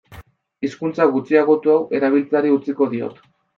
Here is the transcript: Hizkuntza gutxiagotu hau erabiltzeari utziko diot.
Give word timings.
Hizkuntza 0.67 1.05
gutxiagotu 1.17 1.73
hau 1.75 1.77
erabiltzeari 2.01 2.57
utziko 2.59 2.91
diot. 2.97 3.25